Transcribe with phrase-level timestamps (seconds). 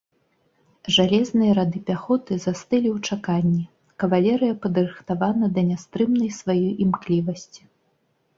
[0.93, 3.61] Жалезныя рады пяхоты застылі ў чаканні,
[4.05, 7.61] кавалерыя падрыхтавана да нястрымнай сваёй імклівасці.